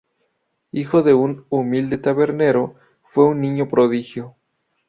Hijo 0.71 1.03
de 1.03 1.13
un 1.13 1.45
humilde 1.49 1.99
tabernero, 1.99 2.73
fue 3.13 3.27
un 3.27 3.39
niño 3.39 3.67
prodigio. 3.69 4.35